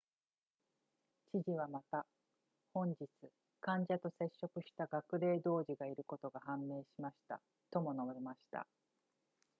[1.31, 2.07] 知事はまた
[2.73, 3.07] 本日
[3.59, 7.39] 患者と接触した学齢児童がいることが判明しました
[7.69, 8.65] とも述べました